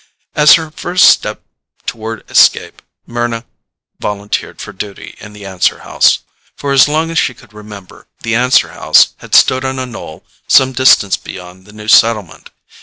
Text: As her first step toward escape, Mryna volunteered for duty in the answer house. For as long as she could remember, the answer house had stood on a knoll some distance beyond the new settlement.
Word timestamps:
As 0.33 0.53
her 0.55 0.71
first 0.71 1.07
step 1.11 1.43
toward 1.85 2.27
escape, 2.27 2.81
Mryna 3.07 3.45
volunteered 3.99 4.59
for 4.59 4.73
duty 4.73 5.13
in 5.19 5.33
the 5.33 5.45
answer 5.45 5.81
house. 5.81 6.21
For 6.55 6.71
as 6.71 6.87
long 6.87 7.11
as 7.11 7.19
she 7.19 7.35
could 7.35 7.53
remember, 7.53 8.07
the 8.23 8.33
answer 8.33 8.69
house 8.69 9.09
had 9.17 9.35
stood 9.35 9.63
on 9.63 9.77
a 9.77 9.85
knoll 9.85 10.25
some 10.47 10.71
distance 10.73 11.17
beyond 11.17 11.67
the 11.67 11.71
new 11.73 11.87
settlement. 11.87 12.49